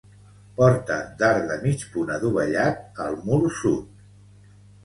[0.59, 4.05] Porta d'arc de mig punt adovellat, al mur sud.